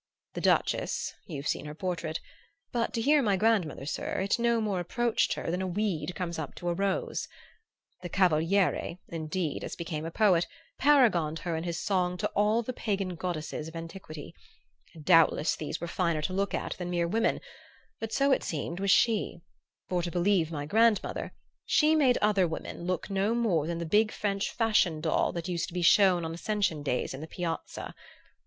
The 0.33 0.41
Duchess 0.41 1.13
you've 1.27 1.47
seen 1.47 1.65
her 1.65 1.75
portrait 1.75 2.19
but 2.71 2.91
to 2.95 3.01
hear 3.01 3.21
my 3.21 3.37
grandmother, 3.37 3.85
sir, 3.85 4.19
it 4.21 4.39
no 4.39 4.59
more 4.59 4.79
approached 4.79 5.33
her 5.33 5.51
than 5.51 5.61
a 5.61 5.67
weed 5.67 6.15
comes 6.15 6.39
up 6.39 6.55
to 6.55 6.69
a 6.69 6.73
rose. 6.73 7.27
The 8.01 8.09
Cavaliere, 8.09 8.97
indeed, 9.09 9.63
as 9.63 9.75
became 9.75 10.03
a 10.03 10.09
poet, 10.09 10.47
paragoned 10.79 11.37
her 11.45 11.55
in 11.55 11.65
his 11.65 11.79
song 11.83 12.17
to 12.17 12.27
all 12.29 12.63
the 12.63 12.73
pagan 12.73 13.09
goddesses 13.13 13.67
of 13.67 13.75
antiquity; 13.75 14.33
and 14.95 15.05
doubtless 15.05 15.55
these 15.55 15.79
were 15.79 15.85
finer 15.87 16.23
to 16.23 16.33
look 16.33 16.55
at 16.55 16.75
than 16.79 16.89
mere 16.89 17.07
women; 17.07 17.39
but 17.99 18.11
so, 18.11 18.31
it 18.31 18.43
seemed, 18.43 18.79
was 18.79 18.89
she; 18.89 19.41
for, 19.87 20.01
to 20.01 20.09
believe 20.09 20.51
my 20.51 20.65
grandmother, 20.65 21.31
she 21.63 21.93
made 21.95 22.17
other 22.23 22.47
women 22.47 22.85
look 22.87 23.11
no 23.11 23.35
more 23.35 23.67
than 23.67 23.77
the 23.77 23.85
big 23.85 24.11
French 24.11 24.49
fashion 24.51 24.99
doll 24.99 25.31
that 25.31 25.47
used 25.47 25.67
to 25.67 25.75
be 25.75 25.83
shown 25.83 26.25
on 26.25 26.33
Ascension 26.33 26.81
days 26.81 27.13
in 27.13 27.21
the 27.21 27.27
Piazza. 27.27 27.93